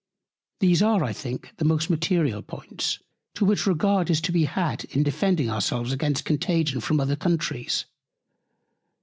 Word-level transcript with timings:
These 0.61 0.81
are, 0.81 1.03
I 1.03 1.13
think, 1.13 1.51
the 1.57 1.63
most 1.65 1.87
material 1.87 2.41
Points, 2.41 2.97
to 3.35 3.45
which 3.45 3.67
Regard 3.67 4.09
is 4.09 4.19
to 4.21 4.31
be 4.31 4.45
had 4.45 4.85
in 4.85 5.03
defending 5.03 5.47
ourselves 5.47 5.91
against 5.93 6.25
Contagion 6.25 6.81
from 6.81 6.99
other 6.99 7.15
Countries. 7.15 7.85